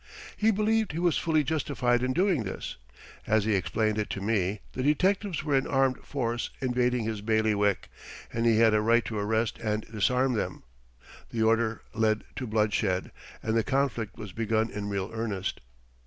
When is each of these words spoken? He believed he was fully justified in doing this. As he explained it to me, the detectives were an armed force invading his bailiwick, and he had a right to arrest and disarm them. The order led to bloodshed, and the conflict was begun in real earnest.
He 0.35 0.49
believed 0.49 0.93
he 0.93 0.97
was 0.99 1.19
fully 1.19 1.43
justified 1.43 2.01
in 2.01 2.11
doing 2.11 2.41
this. 2.43 2.77
As 3.27 3.45
he 3.45 3.53
explained 3.53 3.99
it 3.99 4.09
to 4.09 4.19
me, 4.19 4.61
the 4.73 4.81
detectives 4.81 5.43
were 5.43 5.55
an 5.55 5.67
armed 5.67 5.97
force 5.99 6.49
invading 6.59 7.03
his 7.03 7.21
bailiwick, 7.21 7.87
and 8.33 8.47
he 8.47 8.57
had 8.57 8.73
a 8.73 8.81
right 8.81 9.05
to 9.05 9.19
arrest 9.19 9.59
and 9.59 9.83
disarm 9.83 10.33
them. 10.33 10.63
The 11.29 11.43
order 11.43 11.83
led 11.93 12.23
to 12.37 12.47
bloodshed, 12.47 13.11
and 13.43 13.55
the 13.55 13.63
conflict 13.63 14.17
was 14.17 14.31
begun 14.33 14.71
in 14.71 14.89
real 14.89 15.11
earnest. 15.13 15.61